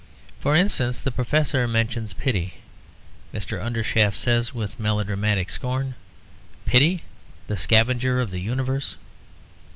[0.39, 2.55] For instance, the Professor mentions pity.
[3.31, 3.63] Mr.
[3.63, 5.93] Undershaft says with melodramatic scorn,
[6.65, 7.01] "Pity!
[7.45, 8.95] the scavenger of the Universe!"